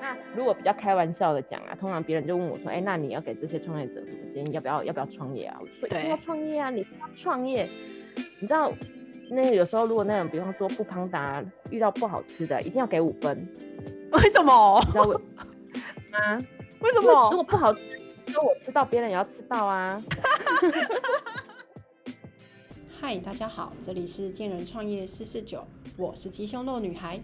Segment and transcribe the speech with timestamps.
[0.00, 4.50] 那如果比较开玩笑的讲啊，通常别人就问我说，哎，那你要给这些创业者什么建议？
[4.52, 5.58] 要不要要不要创业啊？
[5.60, 6.70] 我说一定要创业啊！
[6.70, 7.68] 你要创业，
[8.40, 8.72] 你知道，
[9.30, 13.46] 那有时候如果那种，比方说不胖达遇到不好吃的，一定要给五分。
[14.12, 14.80] 为什么？
[14.86, 15.12] 你知道我
[16.16, 16.38] 啊？
[16.80, 17.28] 为什么？
[17.30, 17.80] 如果不好吃，
[18.26, 20.02] 说我吃到，别人也要吃到啊。
[22.98, 25.62] 嗨，大家好，这里是见人创业四四九，
[25.96, 27.20] 我是鸡胸肉女孩。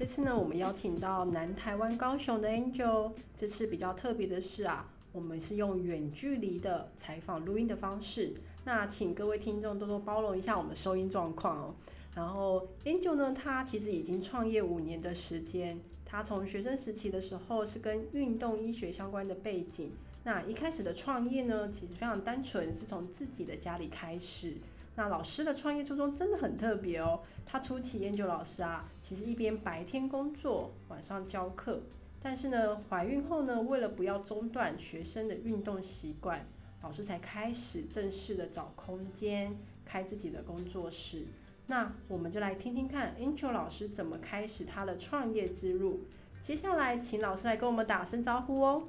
[0.00, 3.12] 这次呢，我们邀请到南台湾高雄的 Angel。
[3.36, 8.32] 这次比较特别的是啊，我们是用远距离的采访录音的方式。
[8.64, 11.74] 那请各位听众多多包容一下我们收音状况哦。
[12.14, 15.78] 然后 Angel 呢，他其实已经创业五年的时间。
[16.06, 19.92] 他从学生时期的时候是跟运动医学相关的背景。
[20.24, 24.54] 那一开始的创业呢，其实非常单纯，是从自己的家里开始。
[24.96, 27.20] 那老师的创业初衷真的很特别哦。
[27.46, 31.80] 他初期研究老师啊，其实一边白天工作，晚上教课。
[32.22, 36.46] 但是呢，怀孕后呢，为了不要中断学生的运动习惯，
[36.82, 41.24] 老师才开始正式的找空间，开自己的工作室。
[41.66, 46.00] 那我们就来听听看 Angel 老师怎么开始他的创业之路。
[46.42, 48.82] 接下来，请老师来跟我们打声招呼哦。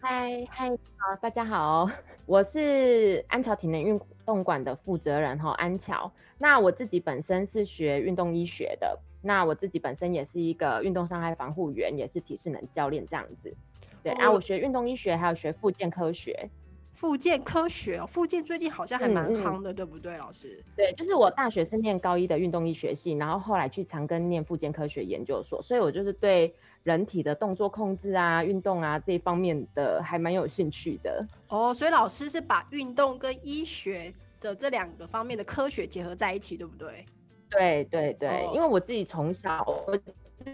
[0.00, 1.90] 嗨嗨，好，大家好，
[2.24, 6.12] 我是安桥体能运动馆的负责人哈，安乔。
[6.36, 13.56] 那我自己本身是学运动医学的，那我自己本身也是一个运动伤害防护员，也是体适能教练这样子。
[14.02, 16.50] 对啊，我学运动医学，还有学复健科学。
[16.98, 20.60] 复健科学哦，复健最近好像还蛮夯的，对不对，老师？
[20.74, 31.24] 对，就是我大学是念高一的运动医学系，然后后来去长庚念复健科学研究所，所以我就是对人体的动作控制啊、运动啊这一方面的还蛮有兴趣的。
[31.46, 37.06] 哦，所以老师是把运动跟医学的这两个方面的科学结合在一起，对不对？
[37.48, 39.64] 对对对，因为我自己从小。
[39.86, 40.02] 自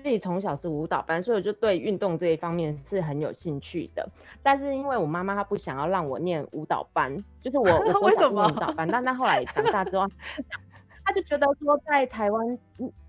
[0.02, 4.08] 己从小是舞蹈班，所以我就对运动这一方面是很有兴趣的。
[4.42, 7.64] 但是因为我妈妈她不想要让我念舞蹈班，就是我
[7.94, 8.88] 我不想念舞蹈班？
[8.88, 10.06] 但但后来长大之后，
[11.04, 12.58] 她就觉得说在台湾，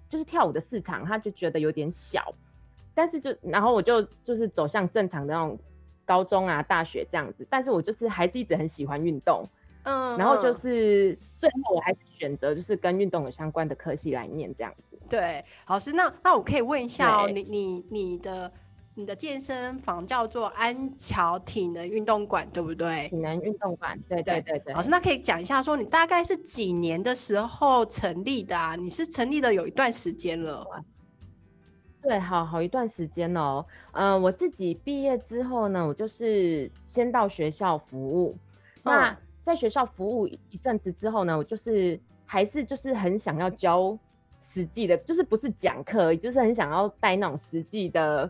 [0.09, 2.33] 就是跳舞的市场，她就觉得有点小。
[2.93, 5.59] 但是就然后我就就是走向正常的那种
[6.05, 7.45] 高中啊、大学这样子。
[7.49, 9.47] 但是我就是还是一直很喜欢运动。
[9.85, 14.99] 嗯，然后就是最后我还是选择就是跟运动有相关的科系来念这样子。
[15.07, 18.51] 对，老师，那那我可以问一下哦，你你你的
[18.95, 23.07] 你的健身房叫做安桥体能运动馆，对不对？
[23.09, 24.73] 体能运动馆，对对对对。
[24.73, 28.75] 老师，那可以讲一下说你大概是几年的时候成立的啊？
[28.75, 30.65] 你是成立的有一段时间了。
[32.01, 33.65] 对，好好一段时间哦。
[33.91, 38.37] 嗯，我自己毕业之后呢，我就是先到学校服务。
[38.83, 43.95] 那在学校服务一阵子之后呢，我就是还是就是很想要教
[44.51, 48.29] 实际的，就是不是讲课，就是很想要带那种实际的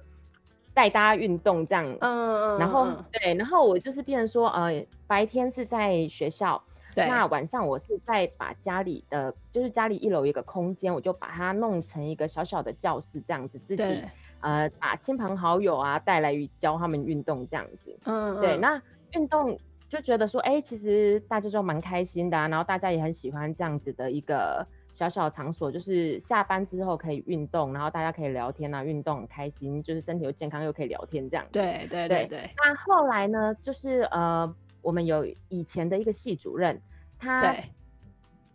[0.74, 1.86] 带大家运动这样。
[2.02, 2.60] 嗯嗯。
[2.60, 6.62] 然后对，然后我就是变成说，呃，白天是在学校，
[6.96, 13.84] 那晚上我是在把家里的，就是家里一楼一个空间，我就把它弄成一个小小的教室这样子，自己
[14.42, 17.98] 呃把亲朋好友啊带来教他们运动这样子。
[18.04, 18.42] 嗯嗯。
[18.42, 18.82] 对，那
[19.14, 19.58] 运动。
[19.88, 31.46] 就觉得说，哎，其实大家就蛮开心的，然后大家也很喜欢这样子的一个小小场所，就是下班之后可以运动，然后大家可以聊天啊，运动很开心，就是身体又健康又可以聊天这样。
[31.52, 32.50] 对对对对。
[32.58, 36.82] 那后来呢，就是呃，我们有以前的一个系主任，
[37.20, 37.56] 他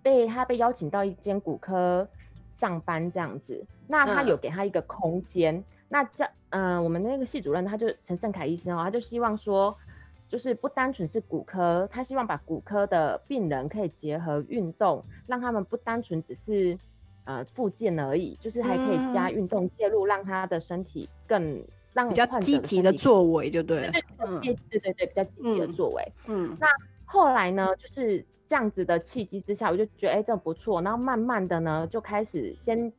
[0.02, 2.08] 被他被邀请到一间骨科
[2.50, 9.78] 上班这样子，那他有给他一个空间，那这嗯，我们那个系主任他就陈胜凯医生哦，他就希望说。
[10.30, 16.78] 就是不单纯是骨科，他希望把骨科的病人可以结合运动，让他们不单纯只是
[17.24, 21.60] 呃复健而已，就是还可以加运动介入，让他的身体更
[21.92, 26.12] 让比较积极的作为，就对，对对对对，比较积极的作为。
[26.28, 26.68] 嗯，那
[27.04, 32.92] 后来呢，就是这样子的契机之下，我就觉得哎这不错，然后慢慢的呢就开始先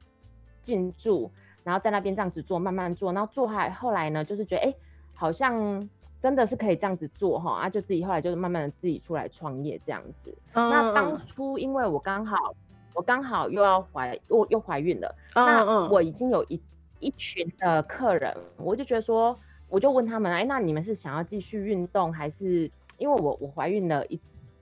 [0.61, 1.31] 进驻，
[1.63, 4.75] 然后在那边这样子做，慢慢做，然后做还后来呢就是觉得哎
[5.13, 5.89] 好像。
[6.21, 10.35] 真的是可以这样子做哈啊，就自己后来就是慢慢的自己出来创业这样子。
[10.53, 12.37] 那当初因为我刚好
[12.93, 16.61] 我刚好又要怀又又怀孕了，那我已经有一
[16.99, 19.37] 一群的客人，我就觉得说，
[19.67, 24.19] 我就问他们，哎，那你们是想要继续运动，还是因为我我怀孕了一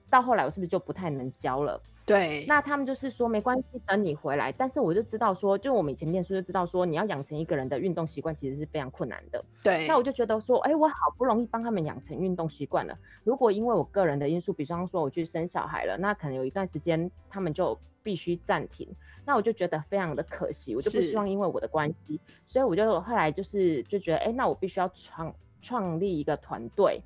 [0.09, 1.81] 到后来我是不是就不太能教了？
[2.09, 4.51] 对，那他们就是说没关系，等你回来。
[4.51, 9.45] 但是我就知道说，就我们以前念书就知道说，你要养成一个人的运动习惯，其实是非常困难的。
[9.63, 12.97] 对，那我就觉得说，哎，我好不容易帮他们养成运动习惯了。
[13.23, 18.88] 如果因为我个人的因素，比方说我去生小孩了，那可能有一段时间他们就必须暂停。
[19.25, 27.03] 那我就觉得非常的可惜，我就不希望因为我的关系，所以我就后来就是就觉得，哎，那我必须要创创立一个团队，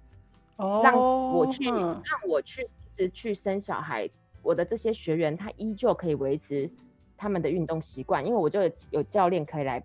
[0.55, 2.65] 哦，让我去嗯让我去
[2.95, 4.09] 是去生小孩，
[4.43, 6.69] 我的这些学员他依旧可以维持
[7.17, 9.83] 他们的运动习惯，因为我就有有教练可以来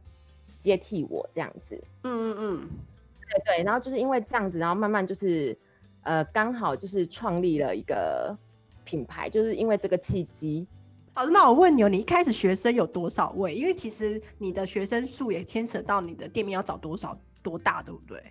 [0.58, 1.82] 接替我这样子。
[2.02, 2.68] 嗯嗯嗯，
[3.30, 5.56] 对对，然后就是因为这样子，然后慢慢就是
[6.02, 8.36] 呃刚好就是创立了一个
[8.84, 10.66] 品牌，就是因为这个契机。
[11.14, 13.54] 好，那我问你哦，你一开始学生有多少位？
[13.54, 18.22] 因为其实你的学生数也牵扯到你的店面要找多少多大，对不对？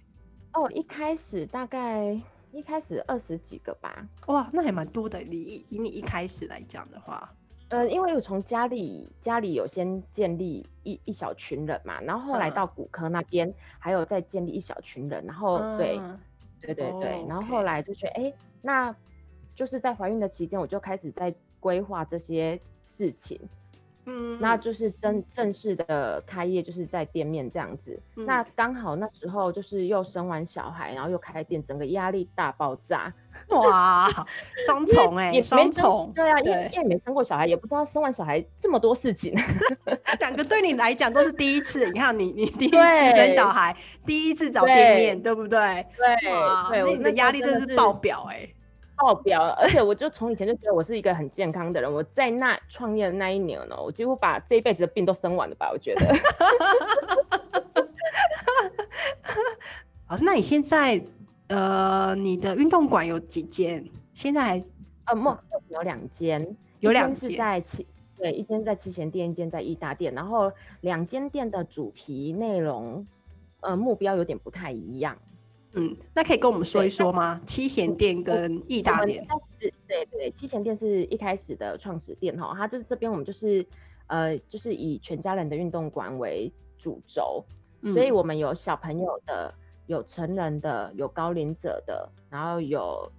[0.53, 2.19] 哦，一开始大概
[2.57, 5.19] 一开始二十几个吧，哇，那还蛮多的。
[5.19, 7.31] 你以以你一开始来讲的话，
[7.69, 12.53] 呃，因为我从家里家里有先建立一一小群人嘛，然后后来嗯。
[12.55, 16.19] 到骨科那边还有再建立一小群人，然后、对嗯
[16.59, 16.73] 对。
[16.73, 18.33] 对对，哦然后后来就觉得，哎，
[18.63, 18.95] 那
[19.53, 23.39] 就是在怀孕的期间，我就开始在规划这些事情，
[24.09, 27.99] 嗯，那嗯就是正正式的开业，就是在店面这样子。
[28.15, 33.13] 那嗯刚好那时候就是又生完小孩，然后又开店，整个压力大爆炸。
[33.49, 34.09] 哇，
[34.65, 39.35] 双重哎、也双重，对啊，因为因为没生过小孩，也不知道生完小孩这么多事情。
[40.19, 41.85] 两个对你来讲都是第一次。
[41.91, 42.77] 你看你你第一次
[43.15, 43.75] 生小孩，
[44.05, 45.85] 第一次找店面，对不对？
[45.97, 48.47] 对那你的压力真是爆表哎、
[48.97, 51.93] 爆表了，而且我就从以前就觉得我是一个很健康的人。
[51.93, 55.69] 我在那创业的那一年呢，我几乎把这一辈子的病都生完了吧？
[55.71, 56.01] 我觉得。
[60.09, 61.01] 老师，那你现在
[61.47, 63.85] 呃，你的运动馆有几间？
[64.13, 64.65] 现在还
[65.05, 67.85] 呃，目目前有两间，有两间在七
[68.17, 70.51] 对，一间在七贤店，一间在义大店，然后
[70.81, 73.05] 两间店的主题内容，
[73.59, 75.17] 呃，目标有点不太一样。
[75.73, 77.39] 嗯，那可以跟我们说一说吗？
[77.45, 79.25] 七贤店跟义大店
[79.59, 83.65] 对对，七贤店是一开始的创始店哈，它就是这边我们就是
[84.07, 87.43] 呃，就是以全家人的运动馆为主轴，
[87.93, 89.53] 所以嗯我们有小朋友的，
[89.85, 93.11] 有成人的，有高龄者的，然后有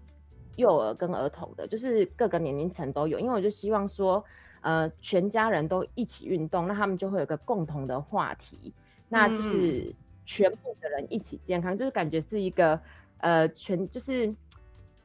[0.57, 3.19] 幼儿跟儿童的，就是各个年龄层都有。
[3.19, 4.25] 因为我就希望说，
[4.63, 8.73] 呃，全家人都一起运动，那他们就会有个共同的话题，
[9.09, 9.95] 那嗯就是
[10.29, 12.79] 全部的人一起健康，就是感觉是一个
[13.21, 14.31] 呃全就是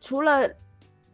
[0.02, 0.52] 除了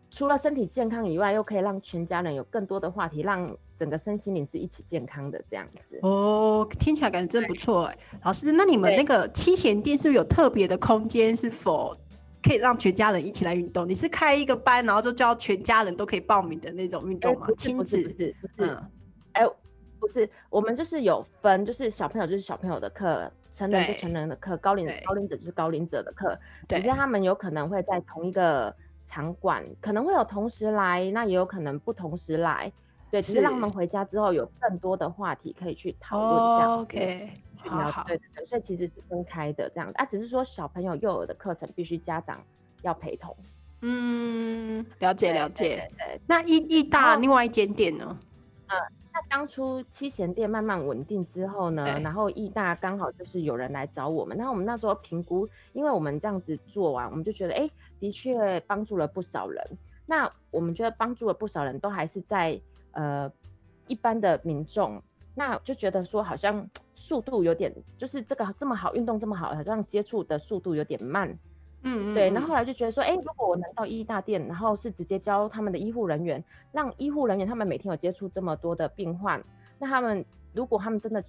[0.09, 5.99] 除了身体健康以外，又可以让全家人有更多的话题，让整个身心灵是一起健康的这样子。
[6.01, 7.97] 哦，听起来感觉真不错哎。
[8.23, 11.95] 老师，那你们那个七贤店是不是有特别的空间，是否
[12.41, 13.87] 可以让全家人一起来运动？
[13.87, 17.47] 你是开一个班，然后就叫全家人都可以报名的那种运哎动吗？
[17.59, 18.91] 亲子不是不是，嗯，
[19.33, 19.47] 哎、
[19.99, 26.39] 不是，我们就是有分，就是小朋友就是小朋友的课，成人不成人的课，高龄高龄者就是高龄者的课，
[26.69, 28.73] 只是他们有可能会在同一个
[29.05, 32.71] 场馆，可能会有同时来，那也有可能不同时来，
[33.11, 36.79] 对，只是让他是们回家之后有更多的话题可以去讨论这样。
[36.79, 42.41] ，OK，好好，对对对，所以其实是分开的这样子啊，只是说小朋友幼儿的课程必须家长
[42.83, 43.35] 要陪同。
[43.81, 45.89] 嗯，了解了解。
[45.97, 48.17] 对对那义义大另外一间店呢？
[49.19, 57.69] 那当初七贤店慢慢稳定之后呢，然后义大刚好就是有人来找我们，那我们那时候评估，因为我们这样子做完，我们就觉得，哎，
[57.99, 59.61] 的确帮助了不少人。
[60.05, 62.61] 那我们觉得帮助了不少人，都还是在
[62.93, 63.29] 呃
[63.87, 65.03] 一般的民众，
[65.35, 71.37] 那就觉得说好像速度有点，就是这个这么好运动这么好，好像接触的速度有点慢。
[71.81, 79.43] 嗯对，然嗯后后来就觉得说，哎，如果我能到医大店，然后是直接教他们的医护人员，让医护人员他们每天有接触这么多的病患，
[79.77, 81.23] 那他们如果他们真的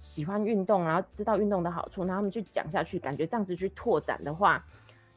[0.00, 4.64] 喜欢运动，然后知道运动的好处，那他们去讲下去，感觉这样子去拓展的话，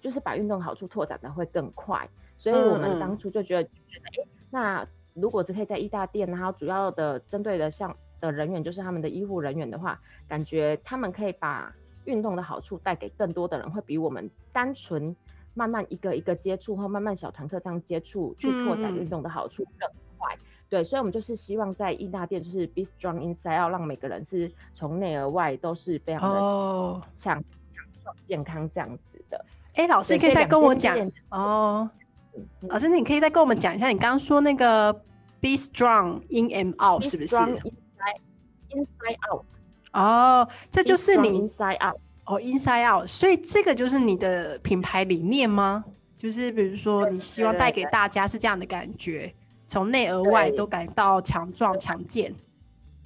[0.02, 2.08] 就是把运动好处拓展的会更快。
[2.38, 11.74] 所以我们当初就觉得，觉得哎，那如果只可以在医大店，然后主要的针对的像的人员就是他们的医护人员的话，感觉他们可以把
[12.06, 15.16] 运动的好处带给更多的人，会比我们单纯
[15.54, 20.38] 慢慢一个一个接触或慢慢小团课这样接触去拓展运动的好处更快。
[20.70, 27.44] 对，所以我们就是希望在义大店就是 be strong inside out，让每个人是从内而外都是非常的哦，强
[28.28, 29.46] 健康这样子的。
[29.76, 31.90] 哎，老师对可以再跟我讲店哦。
[31.94, 32.02] 嗯
[32.68, 34.92] 老师，你可以再跟我们讲一下，你刚刚说那个
[35.40, 38.20] be strong in and out 是不是 inside
[38.72, 39.46] inside out，
[39.96, 42.00] 哦，这就是你 inside out。
[42.26, 45.86] 哦，inside out，所以这个就是你的品牌理念吗？
[46.18, 49.34] 就是比如说，你希望带给大家是这样的感觉，
[49.68, 52.34] 从内而外都感到强壮、强健。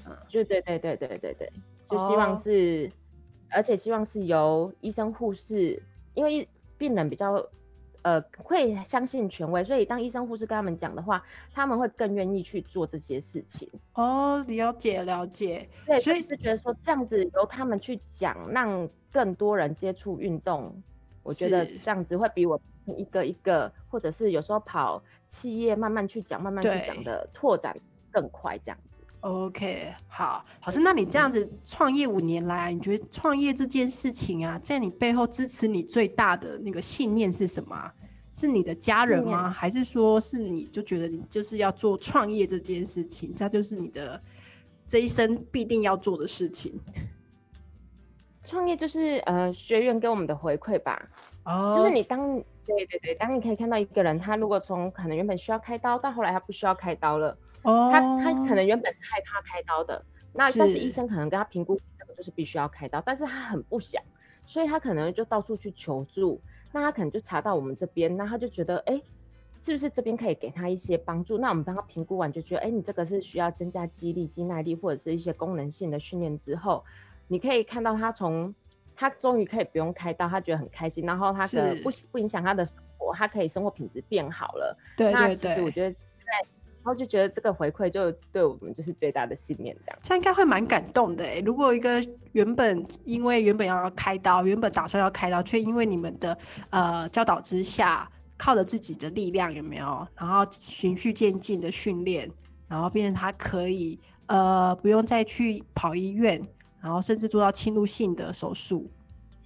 [0.06, 0.16] 嗯。
[0.30, 1.52] 就对对对对对对，
[1.90, 2.42] 就希望哦。
[2.42, 2.90] 是，
[3.50, 7.46] 而且希望是由医生护士，因为病人比较
[8.02, 13.70] 呃会相信权威，所以当医生护士跟他们讲的话，他们会更愿意去做这些事情。
[13.94, 15.68] 哦，了解了解。
[15.86, 20.82] 对，所以就觉得说这样子由他们去讲，让更多人接触运动，
[21.24, 27.76] 我觉得这样子会比我一个一个，或者是有时候跑企业慢慢去讲，慢慢去讲的拓展
[28.12, 28.78] 更快这样。
[29.22, 37.92] OK，好，老师，那你这样子创业五年来，你觉得创业这件事情啊，在你背后支持你最大的那个信念是什么？
[38.32, 39.50] 是你的家人吗？
[39.50, 44.22] 还是说是你就觉得你就是要做创业这件事情，这就是你的
[44.88, 46.80] 这一生必定要做的事情？
[48.46, 51.10] 创业就是呃，学员给我们的回馈吧。
[51.44, 57.38] 哦，就是你当对对对，当你可以看到一个人，他如果从可能原本需要开刀，到后来他不需要开刀了。
[57.64, 64.02] 哦，他他可能原本是害怕开刀的，那但是医生可能跟他评估这个就是必须要开刀，但是他很不想，
[64.46, 66.40] 所以他可能就到处去求助，
[66.72, 69.02] 那他可能就查到我们这边，那他就觉得哎，
[69.66, 71.38] 是不是这边可以给他一些帮助？
[71.38, 76.84] 那我们帮他评估完就觉得，哎，你这个是需要增加肌力、肌耐力或者是一些功能性的训练之后，
[77.28, 78.56] 你可以看到他从
[78.96, 84.78] 他终于可以不用开刀，他觉得很开心，然后他的不不影响他的生活，他可以生活品质变好了。
[84.96, 86.00] 对对对，其实我觉得在。
[86.82, 90.00] 然后就觉得这个回馈就对我们就是最大的信念，这样。
[90.02, 91.40] 这样应该会蛮感动的哎。
[91.46, 96.38] 如果一个原本因为原本要开刀，原本打算要开刀，却因为你们的
[96.70, 100.08] 呃教导之下，靠着自己的力量有没有？
[100.16, 102.32] 然后循序渐进的训练，
[102.68, 106.42] 然后变成他可以呃不用再去跑医院，
[106.82, 108.90] 然后甚至做到侵入性的手术。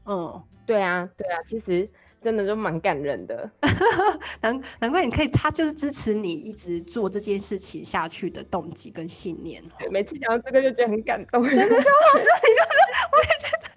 [0.05, 1.89] 嗯，对啊，对啊，其实。
[2.23, 3.51] 真的就蛮感人的，
[4.41, 9.61] 难难怪你可以，他就是支持你一直做这件事情下去的动机跟信念。
[9.91, 11.43] 每次讲到这个就觉得很感动。
[11.43, 12.79] 真的， 就老师，你就是，
[13.11, 13.69] 我也觉得，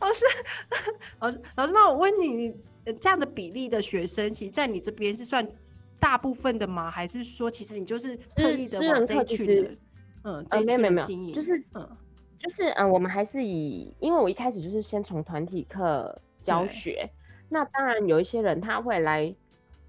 [0.00, 0.24] 老师，
[1.18, 2.54] 老师，老师，那我问你，
[3.00, 5.46] 这样的比例的学生，其实在你这边是算
[5.98, 6.90] 大部分的吗？
[6.90, 9.76] 还是说，其实你就是特意的往这一群的，
[10.24, 11.96] 嗯，没有没有没有，就是嗯，
[12.38, 17.10] 就是嗯，我们还是以，因为我一开始就是先从团体课教学。
[17.52, 19.34] 那当然有一些人他会来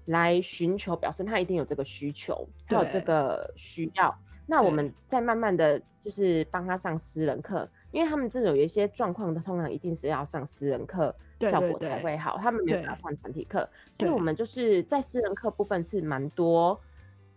[0.06, 4.14] 来寻求，表示他一定有这个需求，他有这个需要。
[4.46, 12.36] 那我们再慢慢的就是帮他上私人课，因为他们这种有一些状况的，通常一定是要上私人课，效果才会好。
[12.38, 13.66] 他们没有办法上团体课，
[14.00, 16.80] 所以我们就是在私人课部分是蛮多，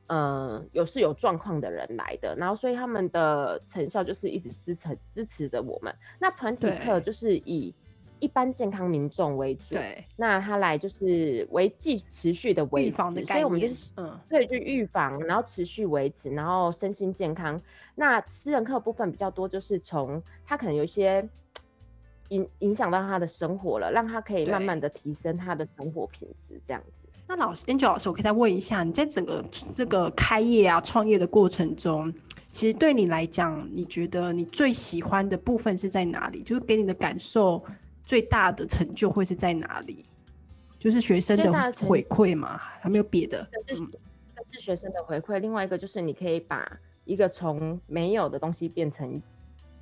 [0.08, 5.96] 嗯，有是有状况的人来的，然后所以他们的成效就是一直支持支持着我们。
[6.20, 7.76] 那团体课就是以。
[8.20, 17.62] 一般健康民众为主，对，那他来就是维继持续的维持，所以我们就是嗯，对，就预防，然后持续维持，然后身心健康。
[17.94, 21.28] 那私人课部分比较多，就是从他可能有一些
[22.30, 27.10] 影影响到他的生活了，让他可以慢慢的提升他的生活品质，这样子。
[27.28, 29.44] 那老师，Angel 老师，我可以再问一下，你在整个
[29.76, 32.14] 这个开业啊、创业的过程中，
[32.52, 36.44] 其实对你来讲，你觉得你最喜欢的部分是在哪里？
[36.44, 37.64] 就是给你的感受。
[38.06, 40.06] 最大的成就会是在哪里？
[40.78, 41.52] 就是学生的
[41.88, 42.58] 回馈嘛？
[42.58, 43.48] 还没有别的？
[43.68, 43.76] 是
[44.52, 45.40] 是学生的回馈。
[45.40, 49.22] 另外一个就是你可以把一个从没有的东西变成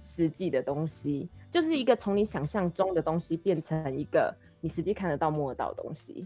[0.01, 6.25] 实际的东西，就是一个从你想象中的东西变成一个你实际看得到、摸得到的东西。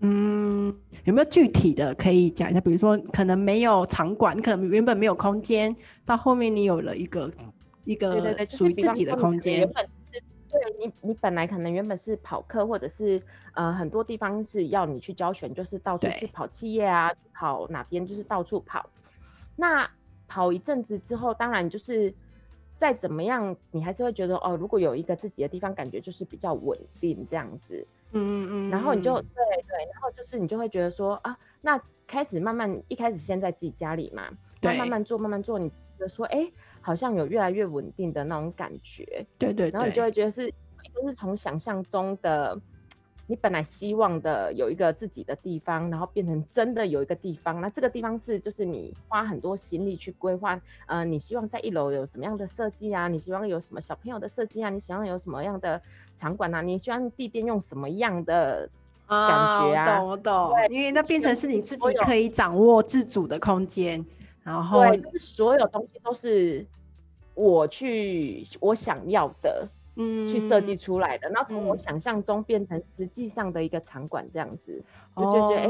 [0.00, 2.60] 嗯，有没有具体的可以讲一下？
[2.60, 7.30] 比如说，可能没有场馆，可能原本没有空间，到后面你有了一个
[7.84, 9.68] 一个属于自己的空间。
[9.72, 9.88] 对
[10.78, 13.22] 你，你本来可能原本是跑课，或者是
[13.54, 18.88] 呃很多地方是要你去教学，就是到处去跑企业啊，跑哪边就是到处跑。
[19.56, 19.90] 那
[20.28, 22.14] 跑一阵子之后，当然就是
[22.78, 27.86] 再怎么样，你还是会觉得哦，如果有一个自己的地方，感觉就是比较稳定这样子。
[28.12, 28.70] 嗯嗯嗯。
[28.70, 34.28] 然后你就对对，然后就是你就会觉得说啊，那开始慢慢一开始先在自己家里嘛，
[34.60, 36.50] 对，慢慢做慢慢做，你觉得说哎。
[36.84, 40.52] 好像有越来越稳定的那种感觉，对对，然后你就会觉得是，
[40.90, 42.58] 都是从想象中的，
[43.26, 47.60] 你本来希望的有一个自己的地方，然后变成真的有一个地方。
[47.60, 53.08] 那这个地方是，就是你花很多心力去规划，呃，你希望在一楼有什么样的设计啊？
[53.08, 54.70] 你希望有什么小朋友的设计啊？
[54.70, 55.80] 你希望有什么样的
[56.18, 56.60] 场馆啊？
[56.60, 58.68] 你希望地垫用什么样的
[59.06, 59.98] 感觉啊？
[59.98, 64.04] 懂懂，因为那变成是你自己可以掌握自主的空间。
[64.44, 66.66] 然后，对，就是所有东西都是
[67.34, 71.28] 我去我想要的，嗯，去设计出来的。
[71.30, 74.82] 然后从我想象中变成实际上的一个场馆这样子，
[75.14, 75.68] 我就觉得哎，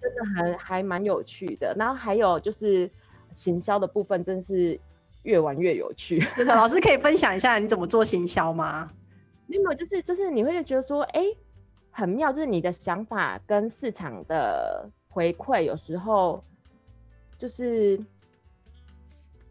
[0.00, 1.74] 真的还还蛮有趣的。
[1.78, 2.90] 然后还有就是
[3.32, 4.78] 行销的部分，真是
[5.22, 6.18] 越玩越有趣。
[6.36, 8.90] 真的， 老师可以分享一下你怎么做行销吗？
[9.46, 11.22] 没有，就是就是你会觉得说，哎，
[11.90, 16.42] 很妙，就是你的想法跟市场的回馈有时候
[17.38, 18.00] 就是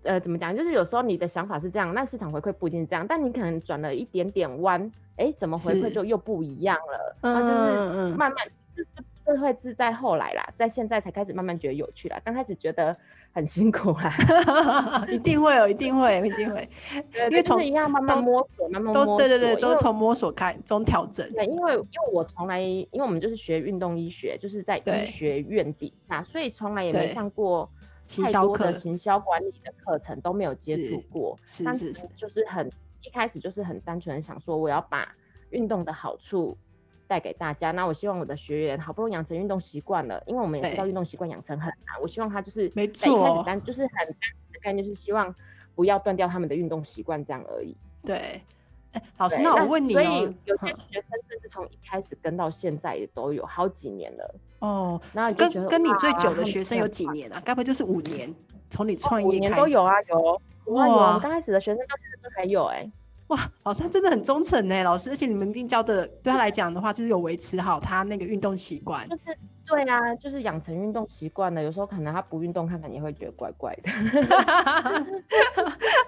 [0.03, 7.15] 呃怎么讲，就是有时候你的想法是这样，那市场回馈不一定是这样，但你可能转了一点点弯，哎，怎么回馈就又不一样了？
[7.21, 7.47] 那就
[8.09, 8.37] 是慢慢，
[8.75, 12.95] 这这这会是在后来啦，在现在才开始慢慢觉得有趣啦，刚开始觉得。
[13.35, 14.13] 很辛苦啊，
[15.09, 16.69] 一定会有，一定会，一定会，
[17.31, 21.27] 因为从一样慢慢摸索，慢慢摸索，对对对，都是从摸索开，中调整。
[21.33, 27.67] 对，因为因为我从来，因为我们就是学运动医学，就是在医学院底下，所以从来也没上过
[28.07, 31.37] 太多的行销管理的课程，都没有接触过。
[31.43, 35.15] 是是是，就是很一开始就是很单纯想说，我要把
[35.49, 36.57] 运动的好处。
[37.05, 45.35] 带给大家，那我希望我的学员好不容易养成运动习惯了，因为我们也知道运动习惯养成很难，我希望他就是没错，单就是很单纯的概念，就是希望
[45.75, 47.77] 不要断掉他们的运动习惯这样而已。
[48.03, 48.41] 对，
[48.93, 54.35] 哎，老师，那我问你，所以有些学生甚至从一开始跟到现在也都有好几年了。
[54.59, 57.41] 哦，那跟跟你最久的学生有几年啊？
[57.43, 58.33] 该不会就是五年？
[58.69, 60.41] 从你创业五年都有啊，有
[60.73, 62.89] 哇，刚开始的学生到现在都还有哎。
[63.27, 69.07] 哇，哦，他真的很忠诚呢，老师，而且你们一定教的，对他来讲的话，就是有维持好他那个运动习惯。
[69.09, 69.37] 就是
[69.73, 71.63] 对啊，就是养成运动习惯了。
[71.63, 73.91] 有时候可能他不运动，他可能也会觉得怪怪的。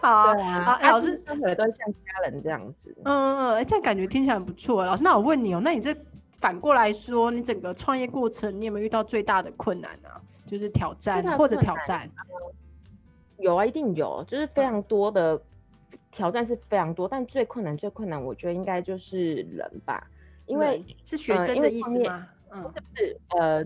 [0.01, 2.95] 好，对啊，老师他们都像家人这样子。
[3.03, 4.85] 嗯嗯，哎，这样感觉听起来很不错。
[4.85, 5.95] 老师，那我问你哦，那你这
[6.39, 10.09] 反过来说，你整个创业过程，你有没有遇到最大的困难呢？
[10.45, 12.09] 就是挑战或者挑战？
[13.37, 15.41] 有啊，一定有，就是非常多的。
[16.11, 20.07] 挑战是非常多，但最困难、最困难，我觉得应该就是人吧，
[20.45, 22.25] 因为是学生的意思吗？
[22.55, 23.65] 嗯，是呃，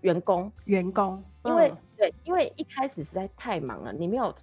[0.00, 4.34] 员工，员工，因为对，因为一开始实在太忙了，你没有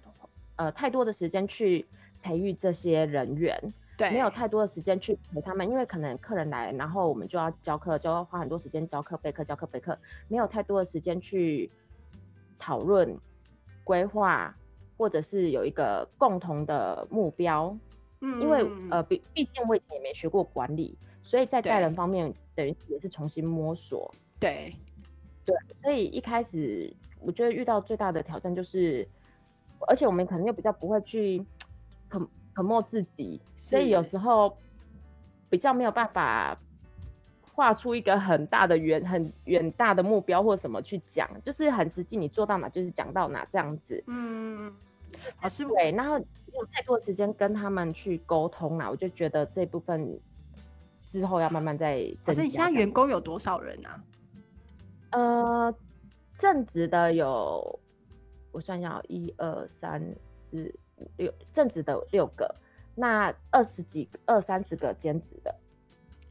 [0.56, 1.86] 呃太多的时间去
[2.22, 11.70] 培育这些人员，对，没有太多的时间去陪他们，因为可能客人来，然后我们就要教课，就要花很多时间教课备课，教课备课，没有太多的时间去
[12.58, 13.18] 讨论
[13.84, 14.54] 规划。
[14.98, 17.74] 或者是有一个共同的目标，
[18.20, 24.12] 嗯，因为呃，毕毕竟我以前也没学过管理，所以在带人方面等于也是重新摸索。
[24.38, 24.74] 对，
[25.44, 29.06] 对，所以一开始我觉得遇到最大的挑战就是，
[29.88, 31.44] 而且我们可能又比较不会去
[32.08, 34.56] 可可摸自己，所以有时候
[35.48, 36.58] 比较没有办法。
[37.52, 44.02] 画出一个很大的远很远大的目标或什么去讲，就是很实际，你做到哪就是讲到哪这样子。
[44.06, 44.72] 嗯，
[45.42, 50.18] 老师对，然后有太多时间跟他们去沟通了，我就觉得这部分
[51.12, 52.06] 之后要慢慢再。
[52.24, 54.04] 可是你现在员工有多少人啊？
[55.10, 55.74] 呃，
[56.38, 57.80] 正职的有，
[58.52, 60.00] 我算一下，一二三
[60.50, 62.54] 四五六，正职的六个，
[62.94, 65.54] 那二十几二三十个兼职的。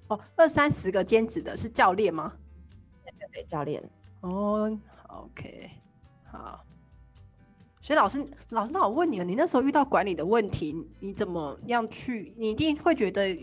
[0.08, 2.34] 哦，二三十个兼职的是教练吗？
[3.04, 3.84] 对对对，教练。
[4.22, 5.70] 哦，OK，
[6.32, 6.64] 好。
[7.82, 12.34] 所以老师，老师，那我问你了，你那时候遇到管理的问题，你怎么样去？
[12.38, 13.36] 你一定会觉得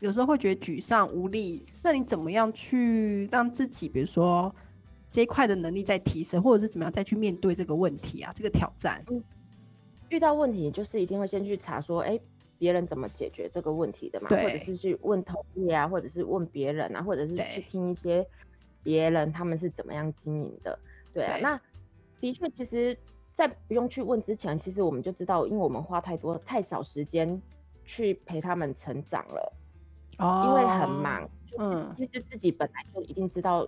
[0.00, 1.64] 有时候会觉得沮丧无力。
[1.82, 4.54] 那你怎么样去让自己，比如说
[5.10, 8.32] 这一块的能力在提升，或者是怎么样再去面对这个问题啊？
[8.34, 9.04] 这个挑战？
[9.10, 9.22] 嗯，
[10.08, 12.18] 遇到问题就是一定会先去查说，哎。
[12.56, 14.28] 别人怎么解决这个问题的嘛？
[14.30, 18.24] 或者是去问同业啊，或者是问别人啊，或者是去听一些
[18.82, 20.78] 别人他们是怎么样经营的。
[21.12, 21.60] 对啊，那
[22.20, 22.96] 的确，其实，
[23.36, 27.42] 在不用去问之前，其实我们就知道，因为我们花太多太少时间
[27.84, 29.52] 去陪他们成长了。
[30.18, 30.44] 哦。
[30.46, 33.66] 因为很忙，嗯，其实自己本来就已经知道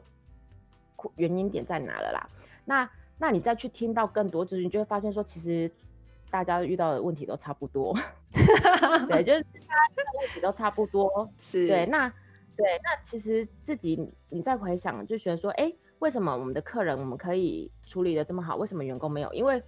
[1.17, 2.29] 原因点在哪了啦。
[2.65, 5.71] 那那你再去听到更多资讯，就会发现说，其实。
[6.29, 7.97] 大家遇到的问题都差不多，
[9.09, 11.87] 对，就是大家遇到问题都差不多， 是对。
[11.87, 12.13] 那
[12.57, 19.33] 对，那其实自己你再回想，就觉得说，哎，为什么我们的客人我们可以处理的这么好，为什么员工没有？
[19.33, 19.63] 因为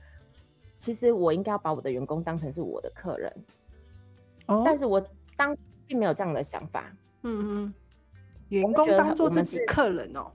[0.79, 3.33] 其实我应该要把我的员工当成是我的客人，
[4.47, 5.01] 哦，但是我
[5.37, 5.57] 当
[5.89, 6.85] 并没有这样的想法，
[7.23, 7.75] 嗯嗯，
[8.51, 10.31] 员工当做自己客人哦，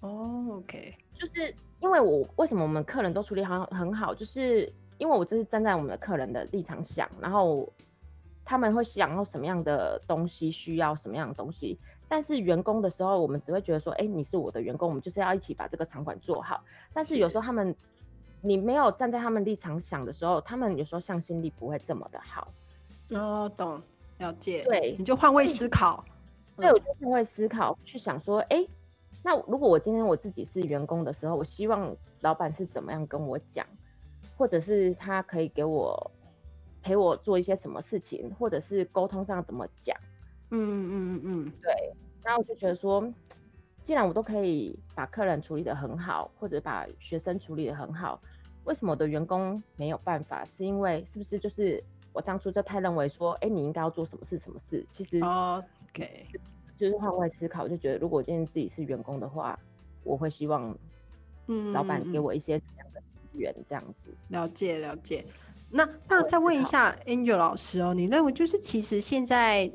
[0.00, 4.72] 哦，OK，就是因为我为什么我们客人都处理好很好，就是。
[4.98, 7.72] 因为我这是站在我们的客人的立场想，然后
[8.44, 11.78] 他们会想要什么样的东西，需要什么样的东西。
[12.08, 16.64] 但是员工的时候，我们只会觉得说，哎，你是我的员工，我们就是要一起把这个场馆做好。
[16.92, 17.72] 但是有时候他们，
[18.40, 22.52] 你没有站在他们立场想的时候，他们有时候向心力不会这么的好。
[23.12, 23.80] 哦，懂，
[24.18, 24.64] 了解。
[24.64, 26.04] 对，你就换位思考。
[26.56, 28.66] 对，我就换位思考，去想说，哎，
[29.22, 33.64] 那如果我今天我自己是员工的时候，我希望老板是怎么样跟我讲？
[34.36, 36.10] 或者是他可以给我
[36.82, 39.96] 陪我做一些什么事情，或者是沟通上怎么讲，
[40.50, 41.72] 嗯嗯嗯嗯嗯，对，
[42.22, 43.12] 然后我就觉得说，
[43.84, 48.20] 既然我都可以把客人处理得很好，或者把学生处理得很好，
[48.64, 50.44] 为什么我的员工没有办法？
[50.56, 51.82] 是因为是不是就是
[52.18, 54.84] 我当初就太认为说，哎，你应该要做什么事什么事？
[54.90, 56.26] 其实，OK，
[56.76, 59.56] 就是换位思考，就觉得如果今天自己是员工的话，
[60.02, 60.76] 我会希望，
[61.46, 64.12] 嗯，老板给我一些这样的资源，这样子。
[64.30, 65.24] 了解了解。
[65.70, 69.70] 那那再问一下 Angel 老师哦，你认为就是其实现在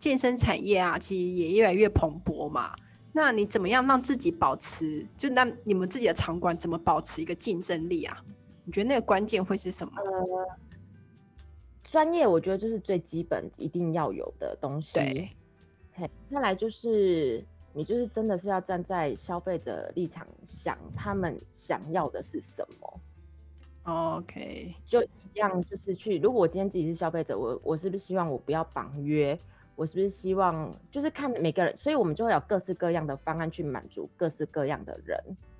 [0.00, 2.74] 健身产业啊，其实也越来越蓬勃嘛？
[3.12, 5.06] 那你怎么样让自己保持？
[5.16, 8.20] 就那你们自己的场馆怎么保持一个竞争力啊？
[8.64, 9.92] 你觉得那个关键会是什么？
[9.96, 10.58] 呃，
[11.90, 14.94] 专业我觉得就是最基本一定要有的东西。
[14.94, 23.00] 对，再来就是你就是真的是要站在消费者立场想，他们想要的是什么
[23.84, 26.18] ？OK，就一样，就是去。
[26.18, 29.38] 如果我今天自己是消费者，我我是不是希望我不要绑约？
[29.76, 31.76] 我是不是希望就是看每个人？
[31.76, 35.18] 所以我们就会有各式各样的方案去满足各式各样的人。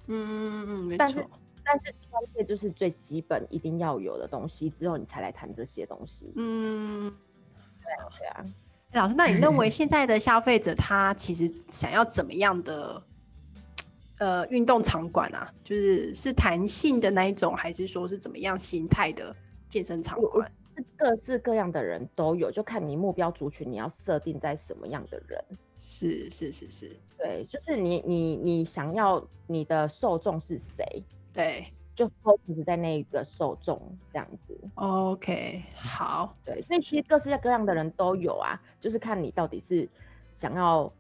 [0.08, 0.98] 嗯嗯嗯，没错。
[0.98, 1.24] 但是
[1.68, 6.32] 但是专业就是最基本一定要有的东西，之后你才来谈这些东西。
[6.34, 7.14] 嗯，
[7.82, 8.44] 对啊对啊。
[8.94, 13.02] 老师，那你认为 现在的消费者他其实想要怎么样的？
[14.20, 19.32] 呃，运动场馆啊，就是是弹性的那一种，还是说是怎么样形态的
[19.68, 20.50] 健身场馆？
[20.96, 25.40] 各式各样的人都有，就看你目标族群你要设定在什么样的人。
[25.76, 31.04] 是是是是，对，就是你你你想要你的受众是谁？
[31.38, 33.80] 对，就 focus 在那个受众
[34.12, 34.58] 这样子。
[34.74, 39.88] OK，好，对，所以其实各式各样的人都有啊，就是看你到底是
[40.34, 40.92] 想要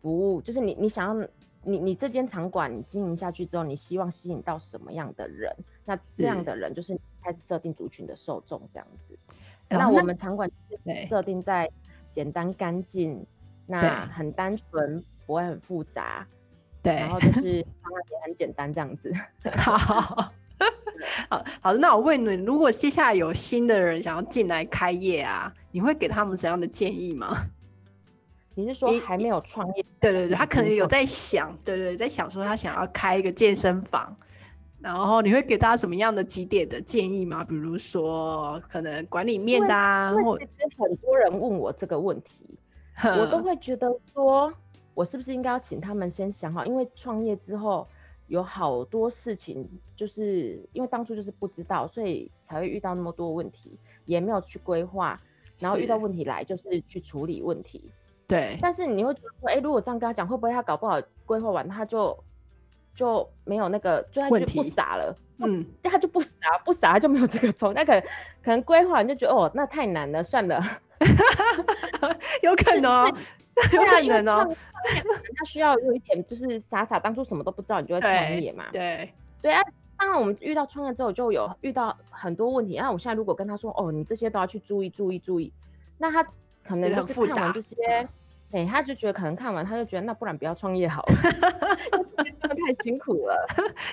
[0.00, 1.28] 服务，就是你你想要。
[1.64, 5.54] 你你这间场馆你经营下去之后，你希望吸引到什么样的人？
[5.84, 9.18] 那这样的人就是开始设定族群的受众这样子。
[9.68, 10.48] 那我们场馆
[11.08, 11.68] 设定在
[12.14, 13.26] 简单干净，
[13.66, 16.26] 那很单纯，不会很复杂。
[16.88, 19.12] 对，然后就是方案也很简单这样子。
[19.56, 20.32] 好，好，
[21.60, 21.78] 好的。
[21.78, 27.46] 那我问你，如果接下来有新的人想要进来开业啊，你会给他们怎样的建议吗？
[28.54, 29.84] 你是说还没有创业？
[30.00, 34.16] 对对对，他可能有在想，对对，在想说他想要开一个健身房，
[34.80, 37.44] 然后你会给他什么样的几点的建议吗？
[37.44, 42.58] 比如说可能管理面的啊，或其实很多人问我这个问题，
[43.16, 44.52] 我都会觉得说，
[44.98, 46.66] 我是不是应该要请他们先想好？
[46.66, 47.86] 因为创业之后
[48.26, 55.16] 有好多事情，就是因为当初就是不知道，所以才会遇到那么多问题，也没有去规划，
[55.60, 57.92] 然后遇到问题来就是去处理问题。
[58.26, 62.18] 对，但是你会觉得说，哎，如果这样跟他讲，会不会他搞不好规划完他就
[62.92, 66.28] 就没有那个，就他就不傻了，嗯，他就不傻，
[66.64, 68.00] 不傻他就没有这个冲，那可能
[68.42, 70.60] 可能规划完就觉得哦，那太难了，算了，
[72.42, 73.14] 有可能，有
[73.70, 74.48] 可能 哦，
[75.36, 79.62] 他需要有一点就是傻傻，当初什么都不知道，你就会创业嘛，对，对啊，
[79.96, 85.52] 当然我们遇到创业之后就有遇到很多问题，那我现在如果跟他说，哦，你这些都要去注意注意注意，
[85.98, 86.22] 那他
[86.66, 88.08] 可能就是看完这些。
[88.50, 91.14] 哎，他就觉得可能看完，他就觉得那不然不要创业好了，
[92.40, 93.46] 真的太辛苦了。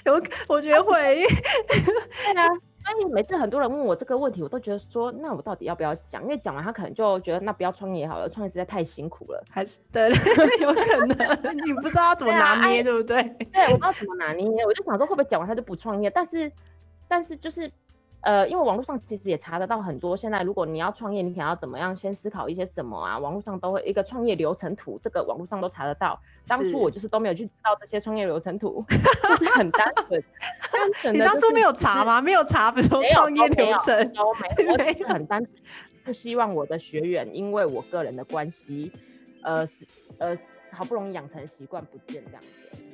[0.06, 0.13] 有，
[0.47, 0.93] 我觉得会。
[0.95, 2.47] 对啊，
[2.85, 6.21] 所以每次很多人问我这个问题，我都觉得说，那我到底要不要讲？
[6.23, 9.43] 因为讲完他可能就觉得那不要创业好了，创业实在太辛苦了。
[9.49, 10.09] 还是对，
[10.61, 13.23] 有可能 你不知道怎么拿捏，对不对？
[13.51, 16.09] 对，我不知道怎么拿捏，我就想说会不会讲完他就不创业？
[16.09, 16.51] 但是，
[17.07, 17.71] 但是就是。
[18.25, 20.17] 呃，因为网络上其实也查得到很多。
[20.17, 21.95] 现在如果你要创业，你想要怎么样？
[21.95, 23.19] 先思考一些什么啊？
[23.19, 26.19] 网络上都会一个创业流程图，这个网络上都查得到。
[26.47, 30.23] 当初我就是都没有去知道这些创业流程图， 就是很单纯。
[30.71, 32.19] 单纯你当初没有查吗？
[32.19, 33.95] 没有查，比如说创业流程，
[34.57, 35.53] 没 有，我是很单纯，
[36.03, 38.91] 不希望我的学员因为我个人的关系，
[39.43, 39.69] 呃
[40.17, 40.35] 呃，
[40.71, 42.84] 好不容易养成习惯不见这样子。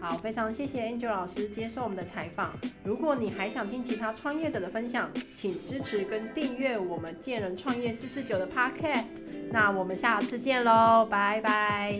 [0.00, 2.52] 好，非常谢谢 Angel 老师接受我们的采访。
[2.84, 9.06] 如果你还想听其他创业者的分享，请支持跟订阅我们贱人创业四四九的 Podcast。
[9.50, 11.98] 那我们下次见喽，拜拜。